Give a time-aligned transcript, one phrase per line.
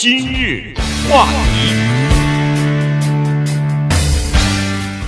[0.00, 0.72] 今日
[1.10, 1.74] 话题，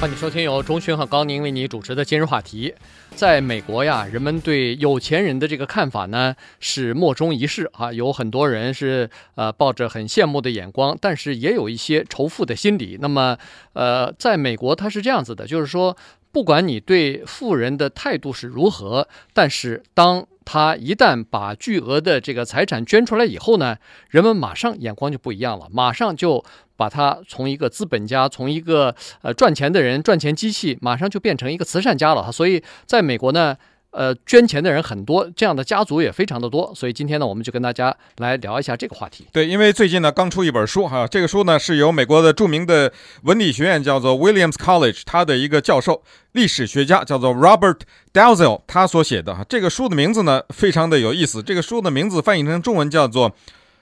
[0.00, 2.74] 欢迎收听由钟迅和高宁为你主持的今日话题。
[3.14, 12.98] 在美国呀，人们对有钱人的这个看法呢是莫衷一是啊，有很多人是呃抱着很羡慕的眼光，但是也有一些仇富的心理。
[13.00, 13.38] 那么
[13.74, 15.96] 呃，在美国它是这样子的，就是说，
[16.32, 23.76] 不管你对富人的态度是如何，但是当他一旦把巨额的这个财产捐出来以后呢，
[24.08, 26.44] 人们马上眼光就不一样了，马上就
[26.76, 28.92] 把他从一个资本家，从一个
[29.22, 32.32] 呃赚钱的人、赚钱机器，马上就变成一个慈善家了。
[32.32, 33.56] 所以在美国呢。
[33.92, 39.26] 呃，捐钱的人很多，这样的家族也非常的多，所以今天呢，我们就跟大家来聊一下这个话题。
[39.32, 47.80] 对，因为最近呢，刚出一本书哈，这个书呢是由美国的著名的文理学院叫做 Williams College，他的一个教授，历史学家叫做 Robert
[48.12, 53.30] Dalzell，他所写的哈，这个书的名字呢非常的有意思，这个书的名字翻译成中文叫做《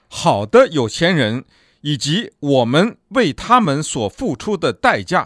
[0.07, 1.45] 好的有钱人
[1.81, 5.23] 以及我们为他们所付出的代价》。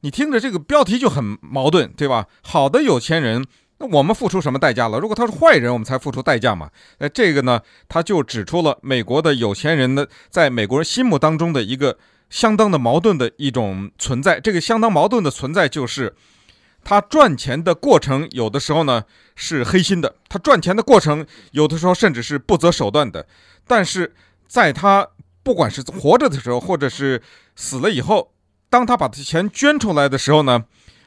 [0.00, 2.26] 你听着这个标题就很矛盾，对吧？
[2.42, 3.44] 好的有钱人。
[3.78, 4.98] 那我们付出什么代价了？
[4.98, 6.70] 如果他是坏人，我们才付出代价嘛？
[6.98, 11.98] 那这个呢，他就指出了美国的有钱人呢，在美国人心目当中的一个
[12.30, 14.38] 相当的矛盾的一种存在。
[14.38, 16.14] 这个相当矛盾的存在就是，
[16.84, 19.02] 他赚钱的过程有的时候呢
[19.34, 23.26] 是黑心的，他赚钱的过程有的时候甚至是不择手段的。
[23.66, 24.14] 但是
[24.46, 25.08] 在他
[25.42, 27.20] 不管是活着的时候，或者是
[27.56, 28.32] 死了以后，
[28.70, 30.64] 当他把这钱捐出来的时候呢，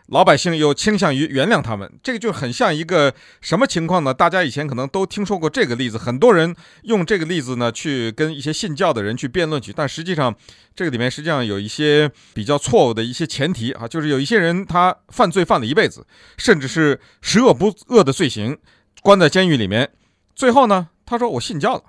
[0.08, 4.14] 老百姓又倾向于原谅他们，这个就很像一个什么情况呢？
[4.14, 10.34] 大家以前可能都听说过这个例子，很多人用这个例子呢去跟一些信教的人去辩论去，但实际上
[10.74, 18.58] 这个里面实际上有一些比较错误的一些前提啊，就是有一些人他犯罪犯了一辈子，甚至是十恶不赦的罪行，
[19.02, 19.90] 关在监狱里面，
[20.34, 21.84] 最后呢，他说我信教了，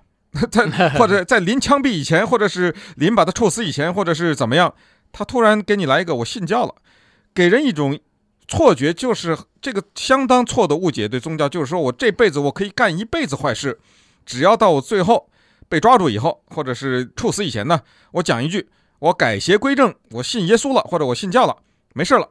[0.51, 4.75] 在或者在临枪毙以前，或者是临把他处死以前，或者是怎么样，
[5.13, 6.75] 他突然给你来一个我信教了，
[7.33, 7.97] 给人一种。
[8.49, 13.79] 错觉就是这个相当错的误解，对宗教就是说我这辈子我可以干一辈子坏事，
[14.25, 15.29] 只要到我最后
[15.69, 21.55] 被抓住以后，或者是处死以前呢，我讲一句我改邪归正，我信耶稣了，或者我信教了，
[21.93, 22.27] 没事了，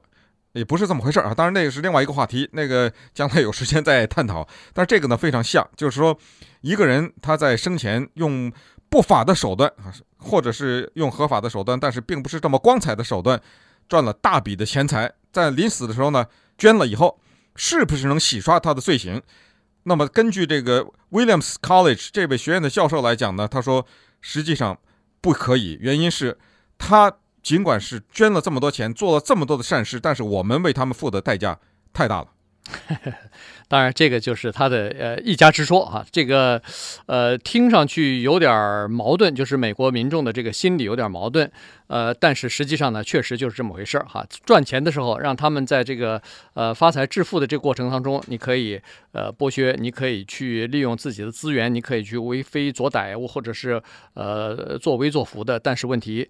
[0.54, 1.36] 也不是这么回事儿啊。
[1.36, 4.48] 当然那个是另外一个话题，那个将来有时间再探讨。
[4.74, 6.18] 但是这个呢非常像，就是说
[6.62, 8.52] 一个人他在生前用
[8.90, 13.40] 不法的手段啊，或者是用合法的手段，但是并不是这么光彩的手段，
[13.88, 15.14] 赚了大笔的钱财。
[15.38, 16.26] 在临死的时候呢，
[16.58, 17.20] 捐了以后，
[17.56, 19.22] 是不是能洗刷他的罪行？
[19.84, 23.86] 那么根据这个 Williams College 这位学院的教授来讲呢，他说
[24.20, 24.80] 实际上
[25.22, 26.40] 不可以，原因是
[26.80, 31.60] 他尽管是捐了这么多钱，做了这么多的善事，但是我们为他们付的代价
[31.94, 32.28] 太大了。
[33.70, 36.62] 当然，这个就是他的呃一家之说啊，这个
[37.06, 41.52] 呃听上去有点矛盾，就是美国民众的这个心理有点矛盾，
[41.88, 44.26] 呃，但是实际上呢，确实就是这么回事哈。
[44.46, 46.22] 赚钱的时候，让他们在这个
[46.54, 48.80] 呃发财致富的这个过程当中，你可以
[49.12, 53.82] 呃剥削，你可以去利用自己的资源，你可以去为非作歹，或者是
[54.14, 55.60] 呃作威作福的。
[55.60, 56.30] 但是问题，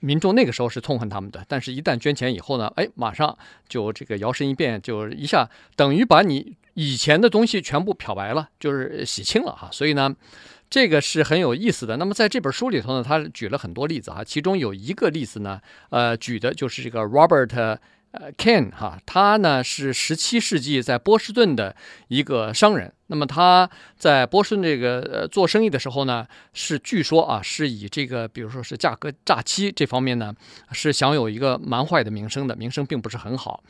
[0.00, 3.36] 民众那个时候是痛恨他们的，但是一旦捐钱以后呢，哎，马上
[3.68, 6.56] 就这个摇身一变，就一下等于把你。
[6.76, 10.12] 以前的东西全部漂白了，就是洗清了哈，所以呢，
[10.68, 11.96] 这个是很有意思的。
[11.98, 17.78] 那么在这本书里头呢，他举了很多例子哈，其中有一个例子呢，呃，举的就是这个 Robert
[18.20, 21.74] 呃，Ken 哈，他呢是十七世纪在波士顿的
[22.08, 22.92] 一个商人。
[23.08, 30.34] 那么他在波士顿这个呃做生意的时候呢，是据说啊是以这个比如说是价格诈欺这方面呢，
[30.72, 33.62] 是享有一个蛮坏的名声的，名声并不是很好。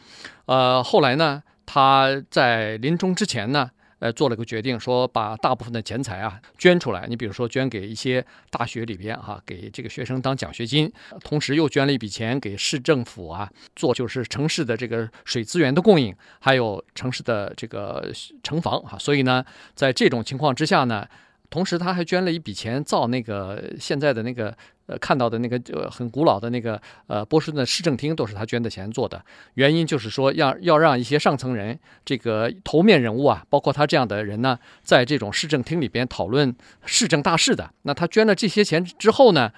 [0.47, 1.43] 呃，后来呢。
[1.67, 3.71] 他在临终之前呢，
[4.05, 7.07] 呃，做了个决定，说把大部分的钱财啊捐出来。
[7.09, 10.93] 你比如说捐给一些大学里边哈，给这个学生当奖学金，
[11.23, 18.13] 同时又捐了一笔钱给市政府啊，做就是城市的这个水资源的供应，还有城市的这个
[18.43, 18.99] 城防哈。
[18.99, 19.43] 所以呢，
[19.75, 21.09] 在这种情况之下呢，
[21.55, 24.53] 同时他还捐了一笔钱造那个现在的那个。
[24.87, 29.25] 呃，看到的那个呃很古老的那个呃波士顿的市政厅都是他捐的钱做的，
[29.55, 37.71] 原因就是说要要让一些上层人，这个头面人物啊，包括他这样的人呢，在这种市政厅里边讨论市政大事的。
[37.85, 39.51] 那他捐了这些钱之后呢，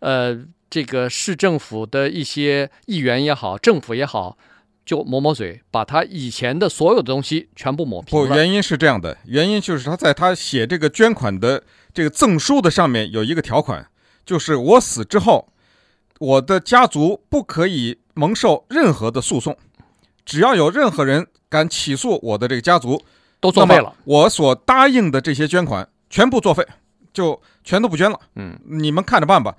[0.00, 0.36] 呃，
[0.68, 4.36] 这个市政府的一些议员也好，政府也好，
[4.86, 8.26] 就抹抹嘴，把他以前的所有的东西全部抹平了。
[8.28, 13.86] 不，原因是这样的，原因就是他在他写这个捐款的这个赠书的上面有一个条款。
[14.24, 15.48] 就是我死之后，
[16.18, 19.56] 我的家族不可以蒙受任何的诉讼，
[20.24, 23.02] 只要有任何人敢起诉我的这个家族，
[23.40, 23.94] 都作废了。
[24.04, 26.66] 我所答应的这些捐款全部作废，
[27.12, 28.18] 就全都不捐了。
[28.34, 29.54] 嗯，你们看着办吧。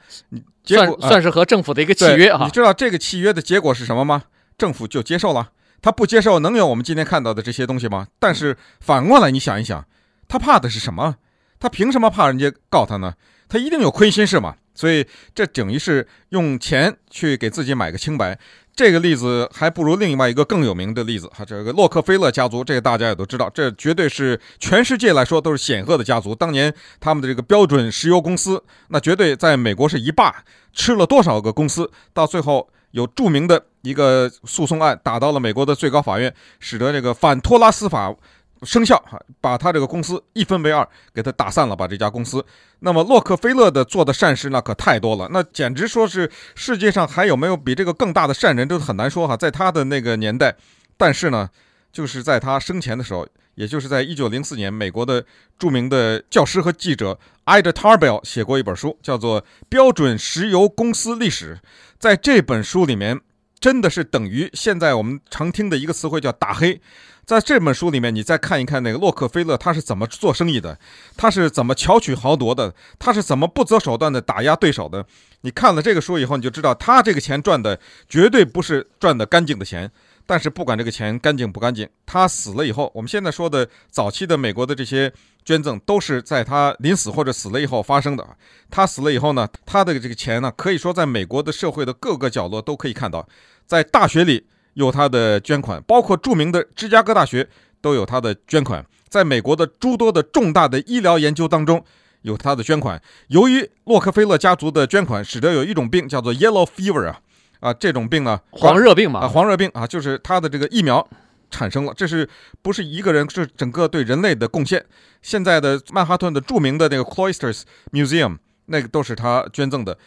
[0.64, 2.44] 结果算算是和政府的一个契约啊。
[2.44, 4.24] 你知道这个契约的结果是什么吗？
[4.58, 5.52] 政府就接受了。
[5.82, 8.08] 他不接受，能有我们今天看到的这些东西吗？
[8.20, 9.86] 但是反过来，你想一想，
[10.28, 11.18] 他怕的是什么？
[11.60, 13.14] 他凭什么怕人家告他呢？
[13.48, 14.56] 他一定有亏心事嘛。
[14.74, 18.38] 所以这等于是用钱去给自己买个清白。
[18.76, 26.36] 这个例子还不如另外一个更有名的例子哈，这个洛克菲勒家族，这个大家也都知道，这绝对是全世界来说都是显赫的家族。
[26.36, 30.44] 当年他们的这个标准石油公司，那绝对在美国是一霸，
[30.74, 38.16] 吃了多少个公司，到最后有著名的一个诉讼案打到了美国的最高法院，使得这个反托拉斯法。
[38.64, 42.44] 生效哈，把他这个公司一分为二，给他打散了，把这家公司。
[42.80, 49.38] 那么洛克菲勒的做的善事那可太多了，那简直说是世界上还有没有比这个更大的善人，都很难说哈。
[49.38, 50.56] 在他的那个年代，
[50.98, 51.48] 但是呢，
[51.94, 55.24] 就是在他生前的时候，也就是在一九零四年，美国的
[55.60, 61.60] 著名的教师和记者 Ida Tarbell 写过一本书，叫做《标准石油公司历史》。
[62.00, 63.20] 在这本书里面，
[63.60, 66.80] 真的是等于现在我们常听的一个词汇叫打黑。
[67.26, 70.80] 在这本书里面，你再看一看那个洛克菲勒他是怎么做生意的，
[71.18, 75.06] 他是怎么巧取豪夺的，他是怎么不择手段的打压对手的。
[75.42, 77.78] 你看了这个书以后，你就知道他这个钱赚的
[78.08, 79.92] 绝对不是赚的干净的钱。
[80.28, 85.12] 但是不管这个钱干净不干净，他死了以后，我们现在说的早期的美国的这些
[85.44, 88.38] 捐赠，都是在他临死或者死了以后发生的。
[88.70, 93.28] 他死了以后呢，他的这个钱呢，可以说在美国的社会的各个角落都可以看到，
[93.66, 94.46] 在大学里。
[94.78, 97.50] 有他的捐款，包括著名的芝加哥大学
[97.82, 101.84] 都有他的捐款，在美国的诸多的重大的医疗研究当中
[102.22, 103.02] 有他的捐款。
[103.30, 107.20] 由于洛克菲勒家族的捐款，使得有一种病叫做 Yellow Fever 啊
[107.60, 111.08] 啊，这种病呢，黄热病嘛啊，黄热病啊，就是他的这个疫苗
[111.50, 112.28] 产生了，这是
[112.62, 114.86] 不是一个人，是整个对人类的贡献。
[115.22, 119.98] 现在的曼哈顿的著名的那个 Cloisters Museum，那个都是他捐赠的。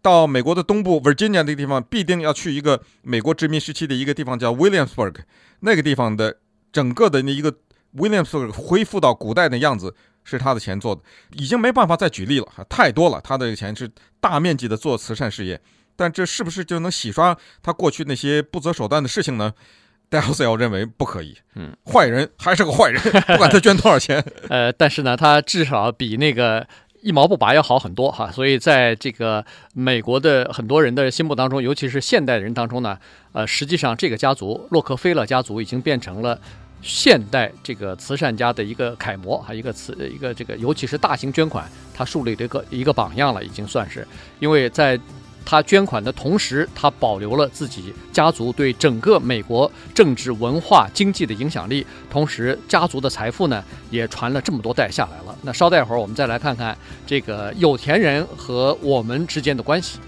[0.00, 5.14] 到美国的东部 Virginia 那个地方，必定要去一个美国殖民时期的一个地方，叫 Williamsburg。
[5.60, 6.38] 那个地方的
[6.72, 7.54] 整个的那一个
[7.96, 9.94] Williamsburg 恢复到古代的样子，
[10.24, 11.02] 是他的钱做的，
[11.34, 13.20] 已经没办法再举例了，太多了。
[13.22, 13.88] 他的钱是
[14.20, 15.60] 大面积的做慈善事业，
[15.96, 19.52] 但这是不是就能洗刷他过去那些不择手段的事情呢？
[20.10, 21.38] Dalziel 认为不可以。
[21.54, 24.22] 嗯，坏人还是个坏人， 不管他捐多少钱。
[24.50, 26.66] 呃，但是呢，他至少比那个。
[27.04, 29.44] 一毛不拔要好很多哈，所以在这个
[29.74, 32.96] 美国的很多人的心目当中，尤其是现代人当中呢，
[33.32, 36.40] 呃，实际上这个家族洛克菲勒家族已经变成了
[36.80, 44.06] 现代这个慈善家的一个楷模哈，一个慈一个这个，尤其是大型捐款，他树立了一个一个榜样了，已经算是，
[44.38, 44.96] 因为在。
[45.44, 55.36] 他捐款的同时，他保留了自己家族对整个美国政治、文化、经济的影响力，同时家族的财富呢也传了这么多代下来了。
[55.42, 59.98] 那稍待会儿，我们再来看看这个有钱人和我们之间的关系。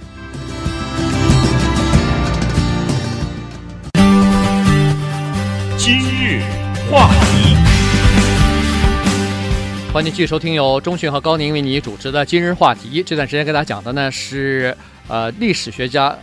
[5.77, 6.41] 今日
[6.91, 7.57] 话题，
[9.93, 13.03] 欢迎继续收听由钟讯和高宁为你主持的今日话题。
[13.03, 14.75] 这段时间跟大家讲的呢是。
[15.09, 16.17] 呃，历史学家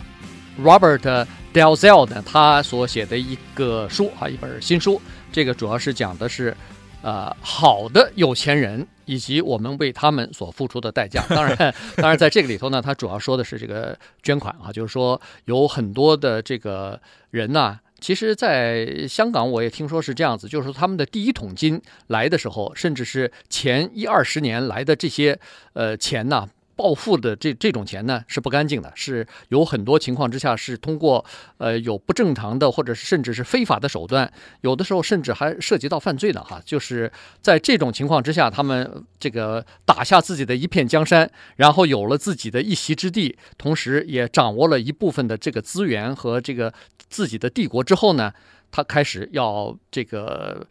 [0.60, 5.00] Robert Dalziel 呢，他所写的一个书啊，一本新书，
[5.30, 6.56] 这个主要是讲的是，
[7.00, 11.24] 呃，好的有钱人以及我们为他们所付出的代价。
[11.30, 11.56] 当然，
[11.96, 25.38] 当然在这个里头呢，他主要说的是这个捐款啊，就是说有很多的这个人呐，其实在香港我也听说是这样子，就是说他们的第一桶金来的时候，甚至是前一二十年来的这些
[25.74, 26.48] 呃钱呐。
[26.74, 31.24] 暴富的这这种钱呢，是不干净的，是有很多情况之下是通过
[31.58, 36.60] 呃有不正常的或者是甚至是非法的手段，有的时候甚至还涉及到犯罪的哈。
[36.64, 46.72] 就是在这种情况之下，他们这个打下自己的一片江山，然后有了自己的一席之地，同时也掌握了一部分的这个资源和这个
[47.08, 48.32] 自己的帝国之后呢，
[48.72, 50.66] 他开始要这个。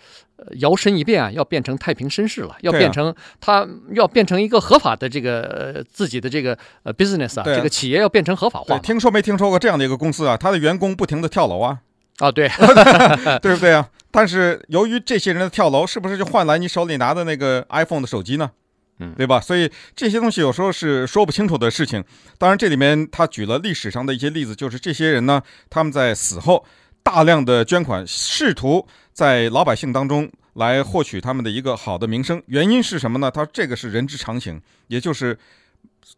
[0.57, 8.79] 摇身一变啊，要变成太平绅士了，要变成他要变成一个合法的这个自己的这个呃 business 啊，这个企业要变成合法化。
[8.79, 10.35] 听说没听说过这样的一个公司啊？
[10.35, 11.81] 他的员工不停的跳楼啊？
[12.17, 12.49] 啊，对，
[13.39, 13.87] 对不对啊？
[14.09, 18.49] 但是由于这些人的跳楼，是不是就换来你手里拿的那个 iPhone 的手机呢？
[18.97, 19.39] 嗯，对吧？
[19.39, 22.03] 所以这些东西有时候是说不清楚的事情。
[22.39, 26.65] 当然，这里面他举了历史上的一些例子，就是这些人呢，他们在死后。
[27.03, 32.41] 大量的捐款，试图在老百姓当中来获取他们的一个好的名声。
[32.47, 33.31] 原因是什么呢？
[33.31, 35.37] 他这个是人之常情，也就是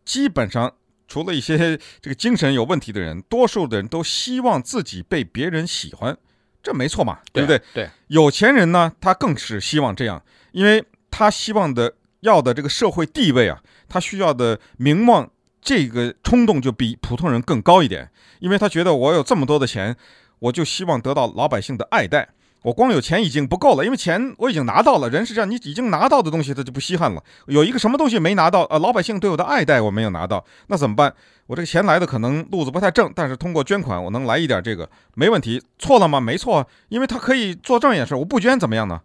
[0.04, 0.74] 基本上
[1.08, 6.18] 除了一些这个精神有问题的人，多数的人都希望自己被别人喜欢，
[6.62, 7.62] 这没错嘛，对不对？
[7.74, 15.30] 对，有钱人呢，他更是希望这样，因为他希望的要的这个社会地位啊，他需要的名望，
[15.62, 18.10] 这个冲动就比普通人更高一点，
[18.40, 19.96] 因为他觉得我有这么多的钱，
[20.44, 22.30] 我就希望得到老百姓的爱戴。
[22.64, 25.10] 我光有钱已经不够了，因为钱我已经拿到了。
[25.10, 27.22] 人是这样，你已经拿到的东西他就不稀罕了。
[27.48, 31.14] 有一个什么东西没拿到，呃，老百姓对我的爱戴我没有拿到，那怎么办？
[31.48, 35.62] 我这个钱来的可能路子不太正，但是通过捐款我能来一点这个没问题。
[35.78, 36.20] 错了吗？
[36.20, 39.02] 没错，因为他可以做正眼事，我不捐怎么样呢？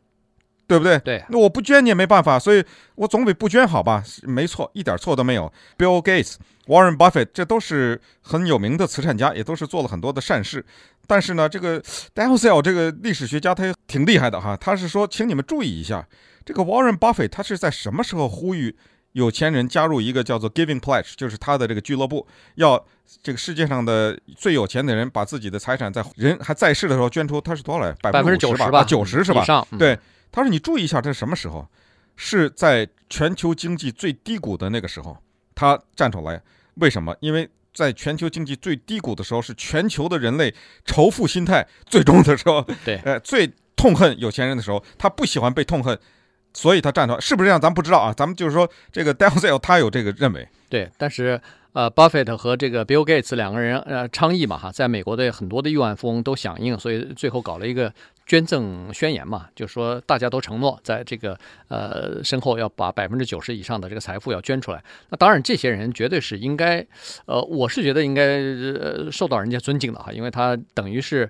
[0.69, 0.99] 对不对？
[0.99, 2.63] 对，那我不捐你也没办法，所以
[2.95, 4.05] 我总比不捐好吧？
[4.23, 5.51] 没错，一点错都没有。
[5.79, 6.35] Bill Gates、
[6.67, 10.63] Warren Buffett 这都是很有名的慈善家，也都是做了很多的善事。
[11.07, 11.81] 但是呢，这个
[12.15, 16.07] Dalziel 这个历史学家他也挺厉害的哈，他是说，请你们注意一下，
[16.45, 18.77] 这个 Warren Buffett 他是在什么时候呼吁
[19.13, 22.85] 有钱人加入一个叫做 Giving Pledge，就是他的这个俱乐部，要
[23.23, 27.93] 这个世界上的最有钱的人把自己的财产在人还在世的时候捐出，他是多少来？
[28.03, 28.85] 百分之九十吧？
[28.85, 29.43] 九十是吧？
[29.43, 29.99] 以上，嗯、对。
[30.31, 31.67] 他说：“你注意一下，这是什么时候？
[32.21, 35.17] 是在全球经济最低谷的那个时候，
[35.55, 36.43] 他站出来。
[36.75, 37.15] 为什么？
[37.21, 40.53] 因为在全球经济最低谷的时候，是全球的人类
[40.85, 42.61] 仇富心态最重的时候。
[42.85, 45.97] 对，呃，最痛恨有钱人的时候，他不喜欢被痛恨，
[46.53, 47.21] 所以他站出来。
[47.21, 47.61] 是不是这样？
[47.61, 48.13] 咱不知道啊。
[48.13, 50.49] 咱们就是说，这个 Dalziel 他有这个认为。
[50.69, 51.41] 对，但是
[51.73, 57.93] 呃，巴菲特和这个 Bill Gates 两个人呃倡议嘛，哈，在美国的很多的亿万富翁都响应，所以最后搞了一个。”
[58.29, 64.85] 捐赠宣言嘛，就是说大家都承诺在这个呃身后要把百分之九十以上的这个财富要捐出来。
[65.09, 66.87] 那当然，这些人绝对是应该，
[67.27, 71.29] 呃，我是觉得应该呃受到人家尊敬的哈，因为他等于是。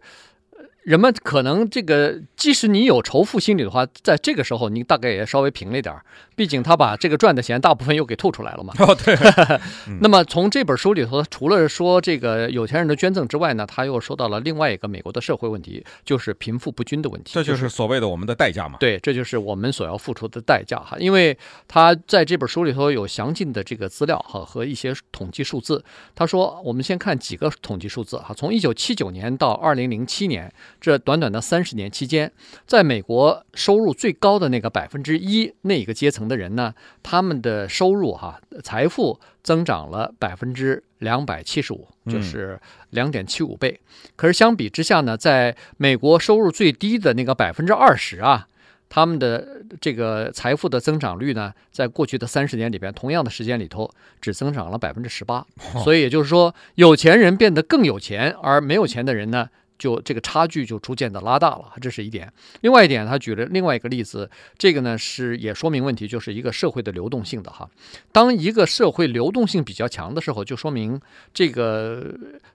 [0.89, 6.03] 人们可能这个，即使你有仇富心理的话，在这个时候你大概也稍微平了一点儿。
[6.35, 8.73] 毕竟他把这个赚的钱大部分又给吐出来了嘛。
[8.81, 9.15] 哦，对。
[10.01, 17.33] 那么从这本书里头，除了说这个有钱人的捐赠之外呢，他又说到了另外一个美国的社会问题，就是贫富不均的问题。
[17.35, 18.79] 这就是所谓的我们的代价嘛。
[18.81, 20.97] 对，这就是我们所要付出的代价哈。
[20.99, 25.85] 因为他在这本书里头有详尽的这个资料哈和一些统计数字。
[26.15, 30.51] 他说，我们先看几个统计数字哈，从一九七九年到二零零七年。
[30.81, 32.31] 这短短的三十年期间，
[32.67, 42.59] 在美国收入最高的那个百分之一那个阶层的人呢，他们的收入哈、啊、财富增长了百分之两百七十五，就是
[42.91, 43.81] 两点七五倍。
[44.17, 48.47] 可是相比之下呢，在美国收入最低的那个百分之二十啊，
[48.89, 55.45] 他们的这个财富的增长率呢，在过去的三十年里边，同样的时间里头只增长了百分之十八。
[55.83, 62.31] 所以也就是说，有钱人变得更有钱，而没有钱的人呢，就这个差距就逐渐的拉大了，这是一点。
[62.63, 67.69] 另外一点，他举了另外一个例子，这个呢是也说明问题，就是一个社会的流动性的哈。
[68.11, 71.01] 当一个社会流动性比较强的时候，就说明
[71.33, 72.13] 这个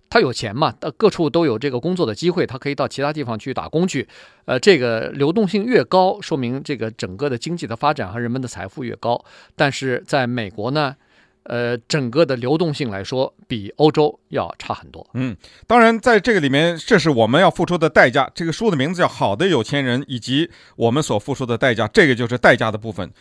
[0.10, 4.08] 他有钱嘛，各处都有这个工作的机会，他可以到其他地方去打工去。
[4.46, 9.24] 呃，这个流动性越高，说明这个整个的经济的发展和人们的财富越高。
[9.56, 10.94] 但是在美国呢，
[11.44, 15.06] 呃，整个的流动性来说，比欧洲要差很多。
[15.14, 15.36] 嗯，
[15.68, 18.32] 当然，在这个里面，这是我们要付出的代价。
[18.34, 23.12] 这个书的名字叫《好的有钱人》，以及我们所付出的代价，这个就是代价的部分。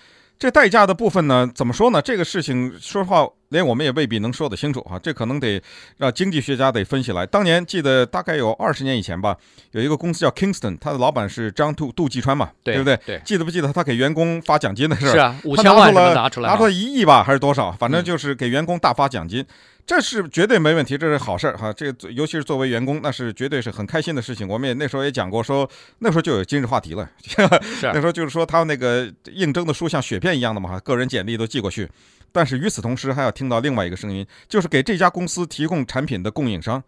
[0.42, 2.02] 这代价的部分呢，怎么说呢？
[2.02, 4.98] 这个事情，说实话，连我们也未必能说得清楚哈。
[5.00, 5.62] 这可能得
[5.98, 7.24] 让经济学家得分析来。
[7.24, 9.36] 当年记得大概有二十年以前吧，
[9.70, 12.98] 有一个公司叫 Kingston，他的老板是张杜杜继川嘛，对，对不对？
[13.06, 15.12] 对，记得不记得他给员工发奖金的事？
[15.12, 17.70] 是啊，五千万拿出来，拿出来一亿吧，还是多少？
[17.70, 19.40] 反正就是给员工大发奖金。
[19.42, 19.46] 嗯
[19.84, 21.72] 这是绝对没问题，这是好事儿哈。
[21.72, 24.46] 这尤其是作为员工，那是绝对是很开心的事情。
[24.46, 27.10] 我们也那时候也讲过说，说那时候就有今日话题了。
[27.82, 31.90] 那时候就是说，他那个应征的书像雪片一样的嘛，个人简历都寄过去。
[32.30, 36.82] 但是与此同时，还要听到另外一个声音，就是给这家公司提供产品的供应商。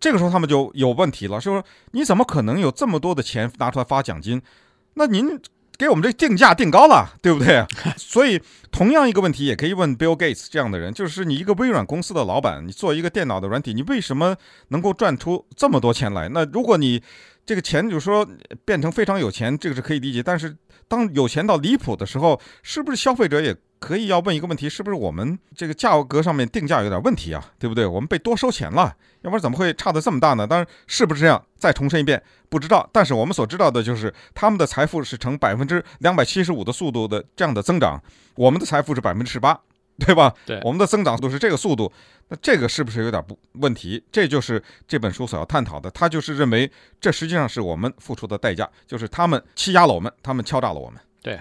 [0.00, 4.42] 这个时候他们就有问题了，说你怎么可能有这么多的钱拿出来发奖金？
[4.94, 5.40] 那您？
[5.78, 7.64] 给我们这定价定高了，对不对？
[7.96, 8.40] 所以
[8.70, 14.36] 同样一个问题也可以问 Bill Gates 这样的人，就是你一个微软公司的老板，你做一个电脑的软体，你为什么
[14.68, 16.28] 能够赚出这么多钱来？
[16.30, 17.02] 那如果你
[17.44, 18.26] 这个钱就是说
[18.64, 20.22] 变成非常有钱，这个是可以理解。
[20.22, 20.56] 但是
[20.88, 23.54] 当有钱到离谱的时候，是不是消费者也
[23.86, 27.52] 可以要问一个问题：是不是我们这个价格上面定价有点问题啊？
[27.56, 27.86] 对不对？
[27.86, 28.92] 我们被多收钱了。
[29.22, 30.44] 要不然怎么会差的这么大呢？
[30.44, 31.40] 当然是不是这样？
[31.56, 32.88] 再重申一遍，不知道。
[32.92, 38.02] 但是我们所知道的就是，他们的财富是呈百分之两百七十五的速度的这样的增长，
[38.34, 39.56] 我们的财富是百分之十八，
[40.04, 40.34] 对吧？
[40.44, 41.92] 对，我们的增长速度是这个速度。
[42.26, 44.02] 那这个是不是有点不问题？
[44.10, 45.88] 这就是这本书所要探讨的。
[45.92, 46.68] 他就是认为，
[47.00, 51.00] 这实际上是我们付出的代价，就是他们欺压了我们，他们敲诈了我们。
[51.22, 51.40] 对。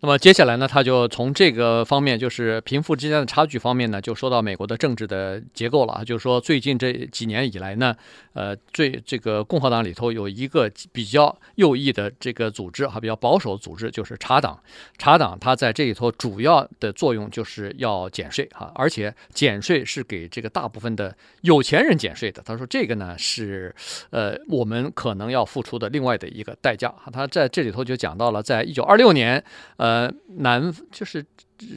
[0.00, 6.04] 那么接下来呢，他就从这个方面，就是贫富之间的差距方面呢，就说到美国的政治的结构了。
[6.04, 7.96] 就是说，最近这几年以来呢，
[8.34, 14.60] 呃，最这个共和党里头有一个比较右翼的这个组织，哈，比较保守组织，就是茶党。
[14.98, 22.42] 茶党它在这里头主要的作用就是要减税，哈，而且减税是给这个大部分的有钱人减税的。
[22.44, 23.74] 他说这个呢是，
[24.10, 26.90] 呃，我们可能要付出的另外的一个代价。
[26.90, 29.42] 哈，他在这里头就讲到了，在一九二六年，
[29.78, 29.93] 呃。
[29.94, 31.24] 呃，南就是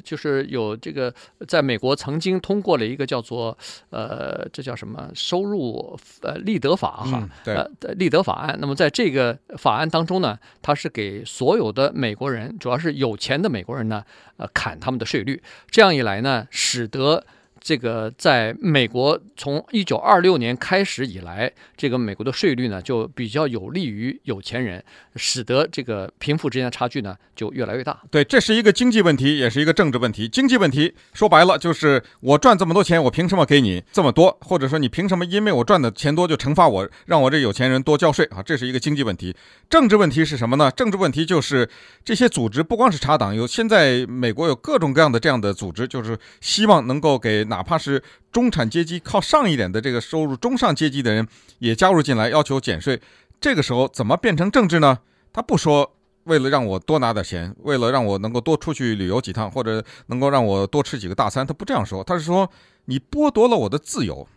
[0.03, 1.13] 就是有这个，
[1.47, 3.55] 在美国曾经通过了一个叫做
[3.91, 8.57] 呃，这叫什么收入呃立德法哈，呃利得法案。
[8.59, 14.03] 那么在这个法案当中呢，它是给所有的美国人，主要是有钱的美国人呢，
[14.37, 15.41] 呃砍他们的税率。
[15.69, 17.23] 这样一来呢，使得。
[17.67, 24.81] 这个在美国从一九二六年开始以来，这个美国的税率呢就比较有利于有钱人，
[25.17, 28.01] 使得这个贫富之间的差距呢就越来越大。
[28.09, 30.29] 对，这是一个经济问题，也是一个政治问题。
[30.29, 34.37] 经济问题说白了就是我赚这么多钱，我凭什么给你这么多？
[34.39, 38.41] 或者说你凭什么因为我赚的钱多就惩罚我，让我这有钱人多交税啊？
[38.41, 39.35] 这是一个经济问题。
[39.69, 40.71] 政治问题是什么呢？
[40.71, 41.69] 政治问题就是
[42.05, 47.45] 这些组织不光是查党，有现在美国有各种各样的这样的组织，就是希望能够给。
[47.47, 53.01] 哪哪怕是中产阶级靠上一点的这个收入，中上阶级的人也加入进来，要求减税。
[53.41, 54.99] 这个时候怎么变成政治呢？
[55.33, 55.95] 他不说
[56.25, 62.03] 为了让我多拿点钱，为了让我能够多出去旅游几趟，或者能够让我多吃几个大餐，他不这样说。
[62.03, 62.47] 他是说
[62.85, 64.27] 你剥夺了我的自由。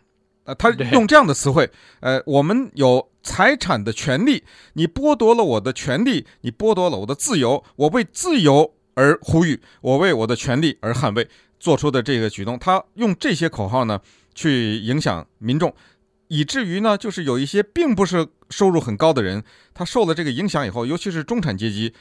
[0.44, 1.70] 呃，他用这样的词汇。
[2.00, 7.62] 呃，我们有财产的权利，你剥夺了我的权利，你剥夺了我的自由。
[7.76, 11.28] 我为自由而呼吁，我为我的权利而捍卫。
[11.60, 14.00] 做出的这个举动，他用这些口号呢，
[14.34, 15.72] 去影响民众，
[16.28, 21.92] 以至于呢，就是有一些并不是收入很高的人，他受了这个影响以后，尤其是中产阶级，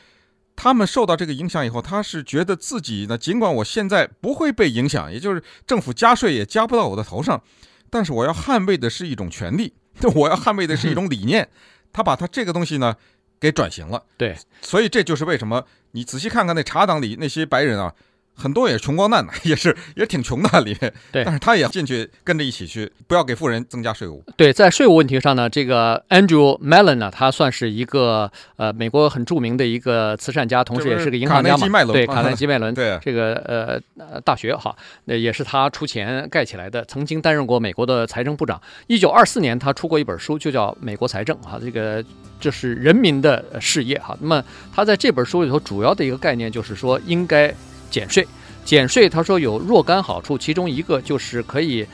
[0.56, 7.44] 他们受到这个影响以后，他是觉得自己呢，尽管我现在不会被影响，也就是政府加税也加不到我的头上，
[7.90, 9.74] 但是我要捍卫的是一种权利，
[10.16, 11.50] 我要捍卫的是一种理念，
[11.92, 12.96] 他把他这个东西呢
[13.42, 14.06] 给转型了。
[14.16, 17.94] 对，所以这就是为什么你仔细看看那茶党里那些白人啊。
[18.40, 20.94] 很多也是穷光蛋的， 也是也挺穷的里面。
[21.12, 24.24] 对，但是他也进去跟着一起去，不要给富人增加税务。
[24.38, 31.84] 对，在税务问题上呢，这个 Andrew Mellon 呢，他算是一个呃美国很著名的一个慈善家，同时也是个银行家嘛。
[31.92, 32.74] 对，卡耐基麦伦。
[32.76, 34.74] 对，这个呃大学哈，
[35.06, 36.86] 那也是他出钱盖起来的。
[36.86, 38.62] 曾经担任过美国的财政部长。
[38.88, 42.04] 一九二四年，他出过一本书，就叫《美国财政》哈，这个
[42.40, 44.18] 这是人民的事业哈。
[44.22, 47.54] 那么他在这本书里头主要的一个概念就是说应该。
[47.90, 48.28] 减税，
[48.64, 51.86] 减税，他说有若干好处，其中一个就是可以，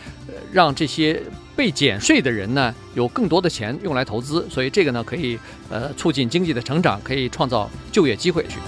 [0.52, 1.22] 让这些
[1.56, 5.38] 被减税的人呢有更多的钱用来投资，所以这个呢可以
[5.70, 8.60] 呃促进经济的成长，可以创造就业机会去。